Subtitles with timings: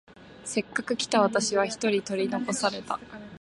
[0.45, 2.99] せっかく来た私は一人取り残された。